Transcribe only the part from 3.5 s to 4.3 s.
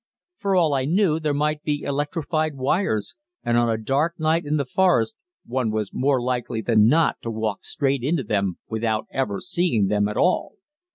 on a dark